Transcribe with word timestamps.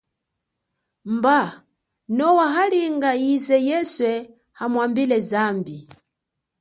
Mba 1.13 1.39
noa 2.17 2.45
yalinga 2.55 3.11
yize 3.23 3.57
yeswe 3.67 4.11
amwambile 4.63 5.17
zambi. 5.29 5.77